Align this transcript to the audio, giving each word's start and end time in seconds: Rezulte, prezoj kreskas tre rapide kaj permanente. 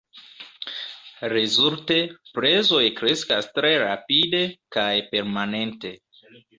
Rezulte, 1.33 1.99
prezoj 2.39 2.81
kreskas 3.03 3.53
tre 3.61 3.75
rapide 3.87 4.45
kaj 4.79 4.91
permanente. 5.15 5.99